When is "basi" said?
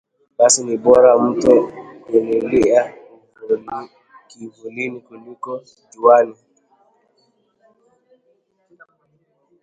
0.37-0.61